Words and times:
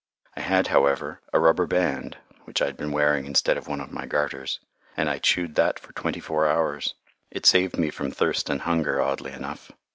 I 0.35 0.39
had, 0.41 0.65
however, 0.69 1.21
a 1.31 1.37
rubber 1.39 1.67
band 1.67 2.17
which 2.45 2.59
I 2.59 2.65
had 2.65 2.75
been 2.75 2.91
wearing 2.91 3.27
instead 3.27 3.55
of 3.55 3.67
one 3.67 3.79
of 3.79 3.91
my 3.91 4.07
garters, 4.07 4.59
and 4.97 5.07
I 5.07 5.19
chewed 5.19 5.53
that 5.53 5.79
for 5.79 5.93
twenty 5.93 6.19
four 6.19 6.47
hours. 6.47 6.95
It 7.29 7.45
saved 7.45 7.77
me 7.77 7.91
from 7.91 8.09
thirst 8.09 8.49
and 8.49 8.61
hunger, 8.61 8.99
oddly 8.99 9.31
enough. 9.31 9.71